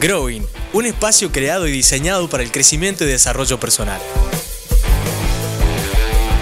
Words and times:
Growing, 0.00 0.46
un 0.74 0.86
espacio 0.86 1.32
creado 1.32 1.66
y 1.66 1.72
diseñado 1.72 2.30
para 2.30 2.44
el 2.44 2.52
crecimiento 2.52 3.02
y 3.02 3.08
desarrollo 3.08 3.58
personal. 3.58 4.00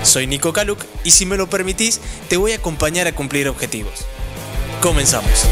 Soy 0.03 0.27
Nico 0.27 0.53
Kaluk 0.53 0.85
y 1.05 1.13
si 1.13 1.25
me 1.25 1.39
lo 1.39 1.49
permitís, 1.49 2.03
te 2.29 2.37
voy 2.37 2.53
a 2.53 2.57
acompañar 2.57 3.07
a 3.07 3.15
cumplir 3.15 3.49
objetivos. 3.49 4.05
Comenzamos. 4.83 5.47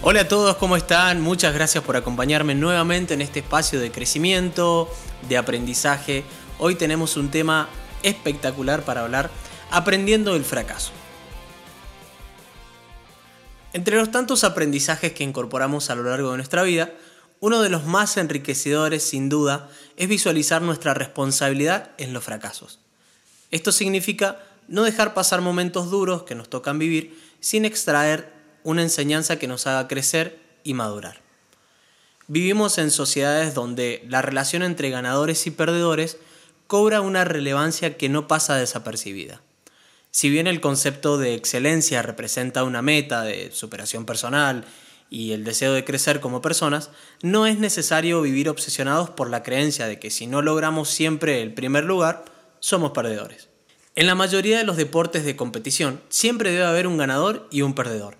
Hola 0.00 0.22
a 0.22 0.28
todos, 0.28 0.56
¿cómo 0.56 0.78
están? 0.78 1.20
Muchas 1.20 1.52
gracias 1.52 1.84
por 1.84 1.96
acompañarme 1.96 2.54
nuevamente 2.54 3.12
en 3.12 3.20
este 3.20 3.40
espacio 3.40 3.80
de 3.80 3.92
crecimiento, 3.92 4.88
de 5.28 5.36
aprendizaje. 5.36 6.24
Hoy 6.58 6.74
tenemos 6.74 7.18
un 7.18 7.30
tema 7.30 7.68
espectacular 8.02 8.84
para 8.84 9.02
hablar, 9.02 9.30
aprendiendo 9.70 10.34
del 10.34 10.44
fracaso. 10.44 10.92
Entre 13.72 13.96
los 13.96 14.10
tantos 14.10 14.44
aprendizajes 14.44 15.12
que 15.12 15.24
incorporamos 15.24 15.88
a 15.88 15.94
lo 15.94 16.02
largo 16.02 16.30
de 16.30 16.36
nuestra 16.36 16.62
vida, 16.62 16.92
uno 17.40 17.62
de 17.62 17.70
los 17.70 17.84
más 17.84 18.16
enriquecedores, 18.18 19.02
sin 19.02 19.28
duda, 19.28 19.68
es 19.96 20.08
visualizar 20.08 20.62
nuestra 20.62 20.94
responsabilidad 20.94 21.90
en 21.98 22.12
los 22.12 22.22
fracasos. 22.22 22.78
Esto 23.50 23.72
significa 23.72 24.38
no 24.68 24.84
dejar 24.84 25.14
pasar 25.14 25.40
momentos 25.40 25.90
duros 25.90 26.22
que 26.22 26.34
nos 26.34 26.48
tocan 26.48 26.78
vivir 26.78 27.18
sin 27.40 27.64
extraer 27.64 28.32
una 28.62 28.82
enseñanza 28.82 29.38
que 29.38 29.48
nos 29.48 29.66
haga 29.66 29.88
crecer 29.88 30.38
y 30.64 30.74
madurar. 30.74 31.20
Vivimos 32.28 32.78
en 32.78 32.90
sociedades 32.90 33.54
donde 33.54 34.04
la 34.08 34.22
relación 34.22 34.62
entre 34.62 34.90
ganadores 34.90 35.46
y 35.46 35.50
perdedores 35.50 36.18
cobra 36.72 37.02
una 37.02 37.26
relevancia 37.26 37.98
que 37.98 38.08
no 38.08 38.26
pasa 38.26 38.56
desapercibida. 38.56 39.42
Si 40.10 40.30
bien 40.30 40.46
el 40.46 40.62
concepto 40.62 41.18
de 41.18 41.34
excelencia 41.34 42.00
representa 42.00 42.64
una 42.64 42.80
meta 42.80 43.24
de 43.24 43.50
superación 43.52 44.06
personal 44.06 44.64
y 45.10 45.32
el 45.32 45.44
deseo 45.44 45.74
de 45.74 45.84
crecer 45.84 46.20
como 46.20 46.40
personas, 46.40 46.88
no 47.20 47.46
es 47.46 47.58
necesario 47.58 48.22
vivir 48.22 48.48
obsesionados 48.48 49.10
por 49.10 49.28
la 49.28 49.42
creencia 49.42 49.86
de 49.86 49.98
que 49.98 50.08
si 50.08 50.26
no 50.26 50.40
logramos 50.40 50.88
siempre 50.88 51.42
el 51.42 51.52
primer 51.52 51.84
lugar, 51.84 52.24
somos 52.58 52.92
perdedores. 52.92 53.50
En 53.94 54.06
la 54.06 54.14
mayoría 54.14 54.56
de 54.56 54.64
los 54.64 54.78
deportes 54.78 55.26
de 55.26 55.36
competición 55.36 56.00
siempre 56.08 56.52
debe 56.52 56.64
haber 56.64 56.86
un 56.86 56.96
ganador 56.96 57.48
y 57.50 57.60
un 57.60 57.74
perdedor. 57.74 58.16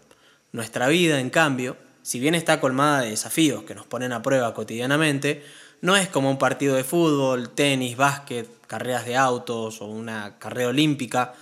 Nuestra 0.53 0.89
vida, 0.89 1.21
en 1.21 1.31
cambio, 1.31 1.79
si 2.03 2.21
bien 2.21 2.35
está 2.35 2.61
colmada 2.61 3.01
de 3.01 3.09
desafíos 3.09 3.63
que 3.63 3.75
nos 3.75 3.87
ponen 3.87 4.13
a 4.13 4.21
prueba 4.21 4.53
cotidianamente, 4.53 5.43
no 5.83 5.97
es 5.97 6.09
como 6.09 6.31
un 6.31 6.39
partido 6.39 6.77
de 6.77 6.85
fútbol, 6.85 7.51
tenis, 7.51 7.97
básquet, 7.97 8.49
carreras 8.69 9.05
de 9.05 9.17
autos 9.17 9.83
o 9.83 9.87
una 9.87 10.39
carrera 10.39 10.69
olímpica, 10.69 11.35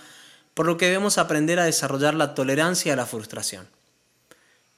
por 0.53 0.65
lo 0.65 0.77
que 0.77 0.87
debemos 0.87 1.17
aprender 1.17 1.59
a 1.59 1.65
desarrollar 1.65 2.15
la 2.15 2.33
tolerancia 2.33 2.91
a 2.91 2.95
la 2.95 3.05
frustración. 3.05 3.67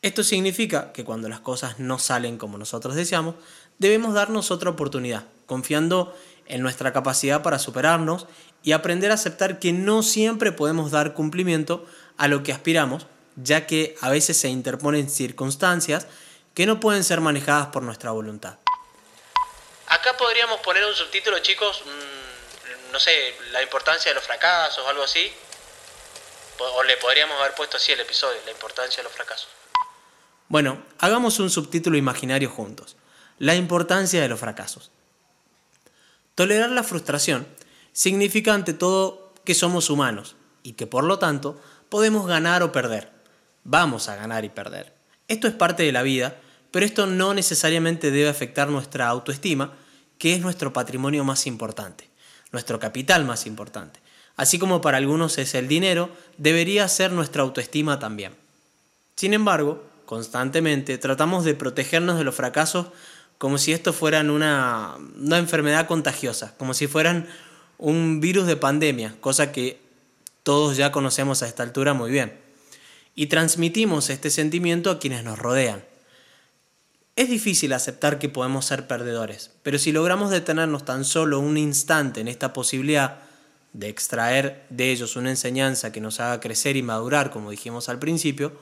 Esto 0.02 0.24
significa 0.26 0.92
que 0.92 1.06
cuando 1.06 1.30
las 1.30 1.40
cosas 1.40 1.80
no 1.80 1.98
salen 1.98 2.38
como 2.38 2.58
nosotros 2.58 2.94
deseamos, 2.94 3.36
debemos 3.80 4.14
darnos 4.14 4.52
otra 4.52 4.70
oportunidad, 4.70 5.24
confiando 5.46 6.14
en 6.46 6.62
nuestra 6.62 6.92
capacidad 6.92 7.42
para 7.42 7.58
superarnos 7.58 8.28
y 8.64 8.74
aprender 8.74 9.12
a 9.12 9.16
aceptar 9.16 9.60
que 9.60 9.72
no 9.72 10.04
siempre 10.04 10.52
podemos 10.52 10.92
dar 10.92 11.14
cumplimiento 11.14 11.86
a 12.18 12.28
lo 12.28 12.44
que 12.44 12.52
aspiramos, 12.52 13.08
ya 13.38 13.66
que 13.66 13.96
a 14.02 14.10
veces 14.10 14.36
se 14.36 14.50
interponen 14.50 15.10
circunstancias 15.10 16.08
que 16.54 16.66
no 16.66 16.82
pueden 16.82 17.06
ser 17.06 17.22
manejadas 17.22 17.68
por 17.68 17.82
nuestra 17.84 18.12
voluntad. 18.12 18.58
Acá 19.94 20.18
podríamos 20.18 20.60
poner 20.62 20.84
un 20.86 20.96
subtítulo, 20.96 21.38
chicos, 21.40 21.84
mm, 21.86 22.92
no 22.92 23.00
sé, 23.00 23.12
la 23.52 23.62
importancia 23.62 24.10
de 24.10 24.16
los 24.16 24.24
fracasos 24.24 24.84
o 24.84 24.90
algo 24.90 25.04
así. 25.04 25.32
O 26.58 26.84
le 26.84 26.98
podríamos 26.98 27.40
haber 27.40 27.54
puesto 27.54 27.78
así 27.78 27.92
el 27.92 28.00
episodio, 28.00 28.40
la 28.46 28.52
importancia 28.52 28.98
de 28.98 29.04
los 29.04 29.14
fracasos. 29.14 29.50
Bueno, 30.48 30.84
hagamos 30.98 31.38
un 31.40 31.52
subtítulo 31.52 31.96
imaginario 31.96 32.50
juntos. 32.50 32.96
La 33.38 33.54
importancia 33.54 34.20
de 34.20 34.28
los 34.28 34.40
fracasos. 34.40 34.90
Tolerar 36.34 36.72
la 36.72 36.82
frustración 36.82 37.48
significa 37.92 38.56
ante 38.56 38.74
todo 38.74 39.32
que 39.46 39.54
somos 39.54 39.92
humanos 39.92 40.36
y 40.64 40.74
que 40.74 40.88
por 40.88 41.04
lo 41.04 41.20
tanto 41.20 41.62
podemos 41.90 42.26
ganar 42.26 42.64
o 42.64 42.72
perder. 42.72 43.12
Vamos 43.64 44.10
a 44.10 44.16
ganar 44.16 44.44
y 44.44 44.50
perder. 44.50 44.92
Esto 45.28 45.48
es 45.48 45.54
parte 45.54 45.84
de 45.84 45.92
la 45.92 46.02
vida, 46.02 46.38
pero 46.72 46.84
esto 46.84 47.06
no 47.06 47.36
necesariamente 47.36 48.10
debe 48.10 48.30
afectar 48.30 48.70
nuestra 48.70 49.08
autoestima 49.08 49.78
que 50.24 50.34
es 50.34 50.40
nuestro 50.40 50.72
patrimonio 50.72 51.26
más 51.26 51.48
importante, 51.48 52.08
nuestro 52.54 52.80
capital 52.80 53.26
más 53.26 53.46
importante. 53.46 54.00
Así 54.38 54.58
como 54.58 54.80
para 54.80 54.96
algunos 54.96 55.38
es 55.38 55.54
el 55.54 55.68
dinero, 55.68 56.10
debería 56.38 56.88
ser 56.88 57.12
nuestra 57.12 57.44
autoestima 57.44 58.00
también. 58.00 58.32
Sin 59.18 59.34
embargo, 59.34 59.84
constantemente 60.06 60.98
tratamos 60.98 61.44
de 61.44 61.56
protegernos 61.56 62.18
de 62.18 62.24
los 62.24 62.36
fracasos 62.36 62.88
como 63.38 63.58
si 63.58 63.74
estos 63.74 63.98
fueran 63.98 64.30
una, 64.30 64.96
una 65.20 65.40
enfermedad 65.40 65.88
contagiosa, 65.88 66.56
como 66.58 66.74
si 66.74 66.88
fueran 66.88 67.28
un 67.78 68.22
virus 68.22 68.48
de 68.48 68.56
pandemia, 68.56 69.16
cosa 69.20 69.52
que 69.52 69.82
todos 70.44 70.78
ya 70.78 70.94
conocemos 70.94 71.44
a 71.44 71.48
esta 71.48 71.64
altura 71.64 71.94
muy 71.94 72.12
bien. 72.12 72.40
Y 73.14 73.26
transmitimos 73.26 74.10
este 74.10 74.30
sentimiento 74.30 74.90
a 74.90 75.00
quienes 75.00 75.26
nos 75.26 75.38
rodean. 75.38 75.84
Es 77.16 77.30
difícil 77.30 77.74
aceptar 77.74 78.18
que 78.18 78.28
podemos 78.28 78.66
ser 78.66 78.88
perdedores, 78.88 79.52
pero 79.62 79.78
si 79.78 79.92
logramos 79.92 80.32
detenernos 80.32 80.84
tan 80.84 81.06
solo 81.06 81.40
un 81.40 81.58
instante 81.58 82.22
en 82.22 82.28
esta 82.28 82.54
posibilidad 82.54 83.20
de 83.74 83.88
extraer 83.88 84.66
de 84.72 84.92
ellos 84.92 85.16
una 85.16 85.30
enseñanza 85.30 85.92
que 85.92 86.02
nos 86.02 86.20
haga 86.20 86.40
crecer 86.40 86.76
y 86.76 86.82
madurar, 86.82 87.30
como 87.30 87.52
dijimos 87.52 87.88
al 87.88 88.00
principio, 88.00 88.54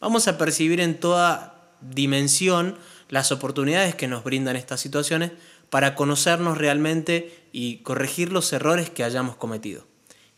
vamos 0.00 0.28
a 0.28 0.36
percibir 0.36 0.80
en 0.80 1.00
toda 1.00 1.72
dimensión 1.80 2.76
las 3.08 3.32
oportunidades 3.32 3.94
que 3.94 4.06
nos 4.06 4.22
brindan 4.22 4.56
estas 4.56 4.80
situaciones 4.80 5.32
para 5.70 5.94
conocernos 5.94 6.58
realmente 6.58 7.42
y 7.52 7.78
corregir 7.78 8.32
los 8.32 8.52
errores 8.52 8.90
que 8.90 9.02
hayamos 9.02 9.36
cometido, 9.36 9.86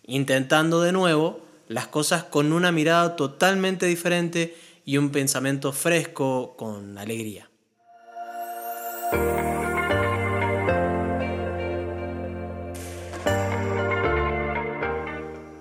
intentando 0.06 0.82
de 0.82 0.92
nuevo 0.92 1.44
las 1.66 1.88
cosas 1.88 2.22
con 2.22 2.52
una 2.52 2.70
mirada 2.70 3.16
totalmente 3.16 3.86
diferente 3.86 4.56
y 4.84 4.96
un 4.96 5.10
pensamiento 5.10 5.72
fresco 5.72 6.56
con 6.56 6.98
alegría. 6.98 7.50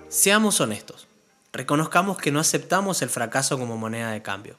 Seamos 0.08 0.60
honestos, 0.60 1.06
reconozcamos 1.52 2.18
que 2.18 2.32
no 2.32 2.40
aceptamos 2.40 3.00
el 3.00 3.08
fracaso 3.08 3.58
como 3.58 3.76
moneda 3.76 4.10
de 4.10 4.22
cambio. 4.22 4.56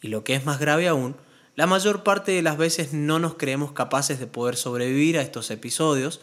Y 0.00 0.08
lo 0.08 0.22
que 0.22 0.34
es 0.34 0.44
más 0.44 0.58
grave 0.58 0.88
aún, 0.88 1.16
la 1.56 1.66
mayor 1.66 2.02
parte 2.02 2.32
de 2.32 2.42
las 2.42 2.56
veces 2.56 2.92
no 2.92 3.18
nos 3.18 3.34
creemos 3.34 3.72
capaces 3.72 4.18
de 4.18 4.26
poder 4.26 4.56
sobrevivir 4.56 5.18
a 5.18 5.22
estos 5.22 5.50
episodios 5.50 6.20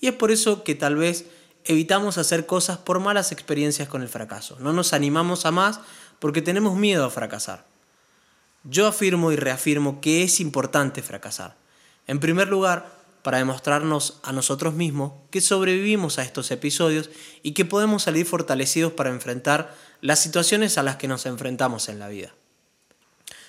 y 0.00 0.08
es 0.08 0.14
por 0.14 0.30
eso 0.30 0.64
que 0.64 0.74
tal 0.74 0.96
vez 0.96 1.26
evitamos 1.64 2.18
hacer 2.18 2.46
cosas 2.46 2.78
por 2.78 3.00
malas 3.00 3.32
experiencias 3.32 3.88
con 3.88 4.02
el 4.02 4.08
fracaso. 4.08 4.56
No 4.60 4.72
nos 4.72 4.92
animamos 4.92 5.46
a 5.46 5.50
más 5.50 5.80
porque 6.18 6.42
tenemos 6.42 6.76
miedo 6.76 7.04
a 7.04 7.10
fracasar. 7.10 7.66
Yo 8.64 8.86
afirmo 8.86 9.32
y 9.32 9.36
reafirmo 9.36 10.00
que 10.00 10.22
es 10.22 10.40
importante 10.40 11.02
fracasar. 11.02 11.56
En 12.06 12.20
primer 12.20 12.48
lugar, 12.48 12.94
para 13.24 13.38
demostrarnos 13.38 14.20
a 14.22 14.32
nosotros 14.32 14.74
mismos 14.74 15.12
que 15.30 15.40
sobrevivimos 15.40 16.18
a 16.18 16.22
estos 16.22 16.50
episodios 16.50 17.08
y 17.42 17.52
que 17.52 17.64
podemos 17.64 18.02
salir 18.02 18.26
fortalecidos 18.26 18.92
para 18.92 19.10
enfrentar 19.10 19.74
las 20.02 20.20
situaciones 20.20 20.76
a 20.76 20.82
las 20.82 20.96
que 20.96 21.08
nos 21.08 21.24
enfrentamos 21.24 21.88
en 21.88 21.98
la 21.98 22.08
vida. 22.08 22.34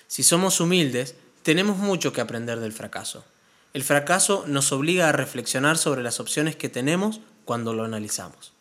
Si 0.07 0.23
somos 0.23 0.61
humildes, 0.61 1.15
tenemos 1.44 1.77
mucho 1.77 2.13
que 2.13 2.21
aprender 2.21 2.61
del 2.61 2.71
fracaso. 2.71 3.25
El 3.73 3.83
fracaso 3.83 4.45
nos 4.47 4.71
obliga 4.71 5.09
a 5.09 5.11
reflexionar 5.11 5.77
sobre 5.77 6.03
las 6.03 6.21
opciones 6.21 6.56
que 6.56 6.69
tenemos 6.69 7.19
cuando 7.44 7.73
lo 7.73 7.83
analizamos. 7.83 8.55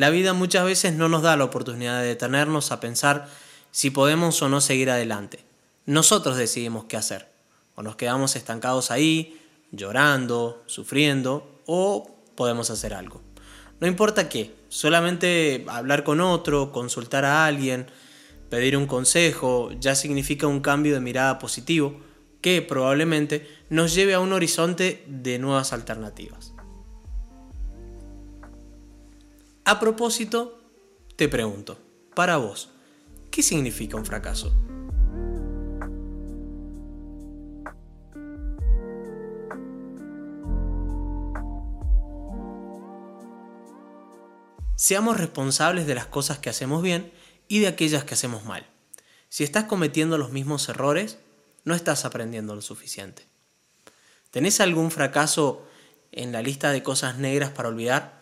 La 0.00 0.08
vida 0.08 0.32
muchas 0.32 0.64
veces 0.64 0.94
no 0.94 1.10
nos 1.10 1.20
da 1.20 1.36
la 1.36 1.44
oportunidad 1.44 2.00
de 2.00 2.06
detenernos 2.06 2.72
a 2.72 2.80
pensar 2.80 3.28
si 3.70 3.90
podemos 3.90 4.40
o 4.40 4.48
no 4.48 4.62
seguir 4.62 4.88
adelante. 4.88 5.44
Nosotros 5.84 6.38
decidimos 6.38 6.86
qué 6.86 6.96
hacer. 6.96 7.28
O 7.74 7.82
nos 7.82 7.96
quedamos 7.96 8.34
estancados 8.34 8.90
ahí, 8.90 9.38
llorando, 9.72 10.62
sufriendo, 10.64 11.60
o 11.66 12.16
podemos 12.34 12.70
hacer 12.70 12.94
algo. 12.94 13.20
No 13.78 13.86
importa 13.86 14.30
qué, 14.30 14.54
solamente 14.70 15.66
hablar 15.68 16.02
con 16.02 16.22
otro, 16.22 16.72
consultar 16.72 17.26
a 17.26 17.44
alguien, 17.44 17.86
pedir 18.48 18.78
un 18.78 18.86
consejo, 18.86 19.70
ya 19.80 19.94
significa 19.94 20.46
un 20.46 20.60
cambio 20.60 20.94
de 20.94 21.00
mirada 21.00 21.38
positivo 21.38 22.00
que 22.40 22.62
probablemente 22.62 23.46
nos 23.68 23.94
lleve 23.94 24.14
a 24.14 24.20
un 24.20 24.32
horizonte 24.32 25.04
de 25.06 25.38
nuevas 25.38 25.74
alternativas. 25.74 26.54
A 29.70 29.78
propósito, 29.78 30.58
te 31.14 31.28
pregunto, 31.28 31.78
para 32.16 32.38
vos, 32.38 32.70
¿qué 33.30 33.40
significa 33.40 33.96
un 33.96 34.04
fracaso? 34.04 34.52
Seamos 44.74 45.18
responsables 45.18 45.86
de 45.86 45.94
las 45.94 46.06
cosas 46.06 46.40
que 46.40 46.50
hacemos 46.50 46.82
bien 46.82 47.12
y 47.46 47.60
de 47.60 47.68
aquellas 47.68 48.02
que 48.02 48.14
hacemos 48.14 48.44
mal. 48.44 48.66
Si 49.28 49.44
estás 49.44 49.66
cometiendo 49.66 50.18
los 50.18 50.32
mismos 50.32 50.68
errores, 50.68 51.20
no 51.62 51.76
estás 51.76 52.04
aprendiendo 52.04 52.56
lo 52.56 52.60
suficiente. 52.60 53.24
¿Tenés 54.32 54.58
algún 54.60 54.90
fracaso 54.90 55.64
en 56.10 56.32
la 56.32 56.42
lista 56.42 56.72
de 56.72 56.82
cosas 56.82 57.18
negras 57.18 57.50
para 57.50 57.68
olvidar? 57.68 58.19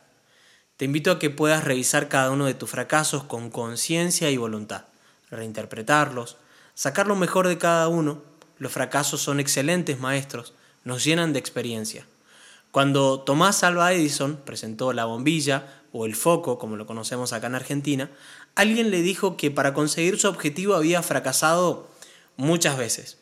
Te 0.78 0.84
invito 0.84 1.10
a 1.10 1.18
que 1.18 1.28
puedas 1.28 1.64
revisar 1.64 2.08
cada 2.08 2.30
uno 2.30 2.46
de 2.46 2.54
tus 2.54 2.70
fracasos 2.70 3.24
con 3.24 3.50
conciencia 3.50 4.30
y 4.30 4.36
voluntad, 4.36 4.84
reinterpretarlos, 5.28 6.36
sacar 6.74 7.08
lo 7.08 7.16
mejor 7.16 7.48
de 7.48 7.58
cada 7.58 7.88
uno. 7.88 8.22
Los 8.58 8.70
fracasos 8.70 9.20
son 9.20 9.40
excelentes 9.40 9.98
maestros, 9.98 10.54
nos 10.84 11.02
llenan 11.02 11.32
de 11.32 11.40
experiencia. 11.40 12.06
Cuando 12.70 13.18
Tomás 13.18 13.64
Alva 13.64 13.92
Edison 13.92 14.36
presentó 14.36 14.92
la 14.92 15.04
bombilla 15.04 15.82
o 15.90 16.06
el 16.06 16.14
foco, 16.14 16.60
como 16.60 16.76
lo 16.76 16.86
conocemos 16.86 17.32
acá 17.32 17.48
en 17.48 17.56
Argentina, 17.56 18.12
alguien 18.54 18.92
le 18.92 19.02
dijo 19.02 19.36
que 19.36 19.50
para 19.50 19.74
conseguir 19.74 20.16
su 20.20 20.28
objetivo 20.28 20.76
había 20.76 21.02
fracasado 21.02 21.88
muchas 22.36 22.78
veces. 22.78 23.18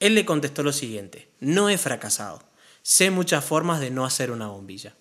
Él 0.00 0.16
le 0.16 0.24
contestó 0.24 0.64
lo 0.64 0.72
siguiente, 0.72 1.28
no 1.38 1.70
he 1.70 1.78
fracasado, 1.78 2.42
sé 2.82 3.12
muchas 3.12 3.44
formas 3.44 3.78
de 3.78 3.92
no 3.92 4.04
hacer 4.04 4.32
una 4.32 4.48
bombilla. 4.48 4.94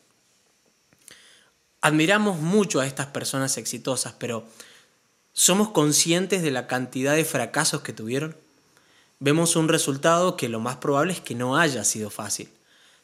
Admiramos 1.87 2.41
mucho 2.41 2.81
a 2.81 2.85
estas 2.85 3.05
personas 3.05 3.57
exitosas, 3.57 4.11
pero 4.19 4.43
¿somos 5.31 5.69
conscientes 5.69 6.41
de 6.41 6.51
la 6.51 6.67
cantidad 6.67 7.15
de 7.15 7.23
fracasos 7.23 7.79
que 7.79 7.93
tuvieron? 7.93 8.35
Vemos 9.19 9.55
un 9.55 9.69
resultado 9.69 10.35
que 10.35 10.49
lo 10.49 10.59
más 10.59 10.75
probable 10.75 11.13
es 11.13 11.21
que 11.21 11.33
no 11.33 11.55
haya 11.55 11.85
sido 11.85 12.09
fácil. 12.09 12.49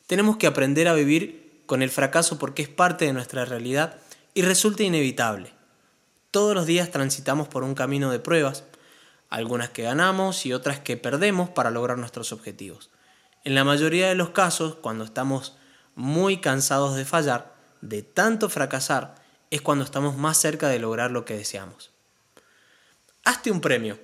Tenemos 0.06 0.36
que 0.36 0.48
aprender 0.48 0.90
a 0.90 0.94
vivir 0.96 1.62
con 1.66 1.82
el 1.82 1.92
fracaso 1.92 2.38
porque 2.38 2.62
es 2.62 2.68
parte 2.68 3.06
de 3.06 3.14
nuestra 3.14 3.46
realidad 3.46 3.96
y 4.34 4.42
resulta 4.42 4.84
inevitable. 4.84 5.54
Todos 6.30 6.54
los 6.54 6.66
días 6.66 6.92
transitamos 6.92 7.48
por 7.48 7.64
un 7.64 7.76
camino 7.76 8.12
de 8.12 8.20
pruebas, 8.20 8.66
algunas 9.30 9.70
que 9.70 9.84
ganamos 9.84 10.46
y 10.46 10.52
otras 10.52 10.82
que 10.82 10.98
perdemos 10.98 11.48
para 11.48 11.72
lograr 11.72 11.98
nuestros 11.98 12.34
objetivos. 12.34 12.90
En 13.46 13.56
la 13.56 13.64
mayoría 13.64 14.10
de 14.10 14.16
los 14.16 14.32
casos, 14.32 14.76
cuando 14.76 15.06
estamos 15.06 15.56
muy 15.96 16.42
cansados 16.42 16.98
de 16.98 17.06
fallar, 17.06 17.53
de 17.84 18.02
tanto 18.02 18.50
fracasar, 18.50 19.16
es 19.52 19.62
cuando 19.62 19.84
estamos 19.84 20.18
más 20.18 20.38
cerca 20.38 20.70
de 20.70 20.80
lograr 20.80 21.12
lo 21.12 21.26
que 21.26 21.36
deseamos. 21.36 21.92
Hazte 23.24 23.52
un 23.52 23.62
premio. 23.62 24.00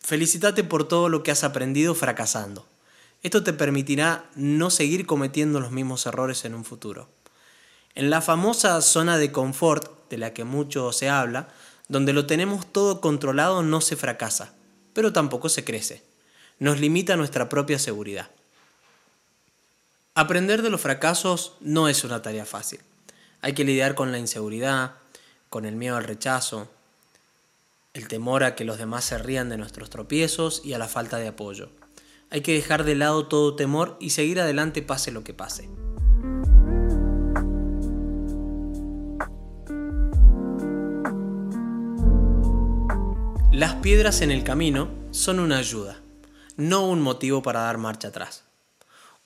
Felicítate 0.00 0.64
por 0.64 0.86
todo 0.86 1.08
lo 1.08 1.22
que 1.22 1.30
has 1.30 1.44
aprendido 1.44 1.94
fracasando. 1.94 2.66
Esto 3.22 3.44
te 3.44 3.52
permitirá 3.52 4.28
no 4.34 4.68
seguir 4.70 5.06
cometiendo 5.06 5.60
los 5.60 5.70
mismos 5.70 6.04
errores 6.06 6.44
en 6.44 6.54
un 6.54 6.64
futuro. 6.64 7.08
En 7.94 8.10
la 8.10 8.20
famosa 8.20 8.80
zona 8.80 9.16
de 9.16 9.30
confort, 9.30 10.10
de 10.10 10.18
la 10.18 10.34
que 10.34 10.44
mucho 10.44 10.92
se 10.92 11.08
habla, 11.08 11.48
donde 11.88 12.12
lo 12.12 12.26
tenemos 12.26 12.70
todo 12.70 13.00
controlado 13.00 13.62
no 13.62 13.80
se 13.80 13.96
fracasa, 13.96 14.54
pero 14.92 15.12
tampoco 15.12 15.48
se 15.48 15.64
crece. 15.64 16.02
Nos 16.58 16.80
limita 16.80 17.16
nuestra 17.16 17.48
propia 17.48 17.78
seguridad. 17.78 18.30
Aprender 20.14 20.60
de 20.60 20.68
los 20.68 20.82
fracasos 20.82 21.54
no 21.60 21.88
es 21.88 22.04
una 22.04 22.20
tarea 22.20 22.44
fácil. 22.44 22.80
Hay 23.40 23.54
que 23.54 23.64
lidiar 23.64 23.94
con 23.94 24.12
la 24.12 24.18
inseguridad, 24.18 24.92
con 25.48 25.64
el 25.64 25.74
miedo 25.74 25.96
al 25.96 26.04
rechazo, 26.04 26.68
el 27.94 28.08
temor 28.08 28.44
a 28.44 28.54
que 28.54 28.66
los 28.66 28.76
demás 28.76 29.06
se 29.06 29.16
rían 29.16 29.48
de 29.48 29.56
nuestros 29.56 29.88
tropiezos 29.88 30.60
y 30.66 30.74
a 30.74 30.78
la 30.78 30.86
falta 30.86 31.16
de 31.16 31.28
apoyo. 31.28 31.70
Hay 32.28 32.42
que 32.42 32.52
dejar 32.52 32.84
de 32.84 32.94
lado 32.94 33.26
todo 33.26 33.56
temor 33.56 33.96
y 34.00 34.10
seguir 34.10 34.38
adelante 34.38 34.82
pase 34.82 35.12
lo 35.12 35.24
que 35.24 35.32
pase. 35.32 35.70
Las 43.50 43.76
piedras 43.76 44.20
en 44.20 44.30
el 44.30 44.44
camino 44.44 44.90
son 45.10 45.40
una 45.40 45.56
ayuda, 45.56 46.00
no 46.58 46.86
un 46.86 47.00
motivo 47.00 47.42
para 47.42 47.60
dar 47.60 47.78
marcha 47.78 48.08
atrás. 48.08 48.44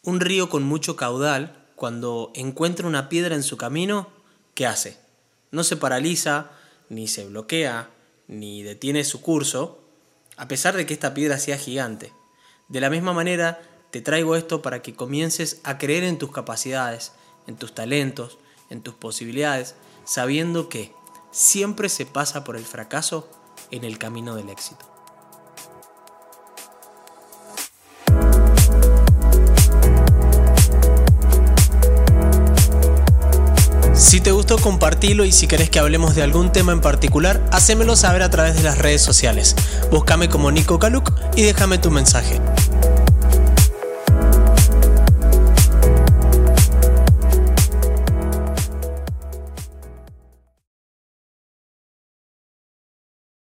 Un 0.07 0.21
río 0.21 0.49
con 0.49 0.63
mucho 0.63 0.95
caudal, 0.95 1.67
cuando 1.75 2.31
encuentra 2.37 2.87
una 2.87 3.09
piedra 3.09 3.35
en 3.35 3.43
su 3.43 3.57
camino, 3.57 4.09
¿qué 4.55 4.65
hace? 4.65 5.01
No 5.51 5.65
se 5.65 5.77
paraliza, 5.77 6.53
ni 6.89 7.09
se 7.09 7.27
bloquea, 7.27 7.91
ni 8.29 8.63
detiene 8.63 9.03
su 9.03 9.21
curso, 9.21 9.81
a 10.37 10.47
pesar 10.47 10.77
de 10.77 10.87
que 10.87 10.95
esta 10.95 11.13
piedra 11.13 11.41
sea 11.41 11.59
gigante. 11.59 12.13
De 12.69 12.81
la 12.81 12.89
misma 12.89 13.15
manera, 13.15 13.61
te 13.91 14.01
traigo 14.01 14.37
esto 14.37 14.63
para 14.63 14.81
que 14.81 14.95
comiences 14.95 15.61
a 15.65 15.77
creer 15.77 16.05
en 16.05 16.19
tus 16.19 16.31
capacidades, 16.31 17.11
en 17.49 17.57
tus 17.57 17.75
talentos, 17.75 18.39
en 18.71 18.83
tus 18.83 18.95
posibilidades, 18.95 19.75
sabiendo 20.05 20.69
que 20.69 20.93
siempre 21.33 21.89
se 21.89 22.07
pasa 22.07 22.45
por 22.45 22.55
el 22.55 22.65
fracaso 22.65 23.29
en 23.73 23.83
el 23.83 23.99
camino 23.99 24.37
del 24.37 24.51
éxito. 24.51 24.96
Si 33.97 34.21
te 34.21 34.31
gustó, 34.31 34.59
compartilo 34.59 35.25
y 35.25 35.33
si 35.33 35.47
querés 35.47 35.71
que 35.71 35.79
hablemos 35.79 36.15
de 36.15 36.23
algún 36.23 36.53
tema 36.53 36.73
en 36.73 36.83
particular, 36.83 37.43
hacémelo 37.51 37.97
saber 37.97 38.23
a 38.23 38.29
través 38.29 38.55
de 38.55 38.63
las 38.63 38.77
redes 38.77 39.01
sociales. 39.01 39.57
Búscame 39.91 40.29
como 40.29 40.53
Nico 40.53 40.79
Caluk 40.79 41.13
y 41.35 41.43
déjame 41.43 41.79
tu 41.79 41.91
mensaje. 41.91 42.39